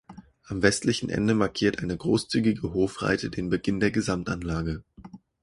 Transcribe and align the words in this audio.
Am 0.47 0.63
westlichen 0.63 1.09
Ende 1.11 1.35
markiert 1.35 1.77
eine 1.77 1.95
großzügige 1.95 2.73
Hofreite 2.73 3.29
den 3.29 3.49
Beginn 3.49 3.79
der 3.79 3.91
Gesamtanlage. 3.91 4.83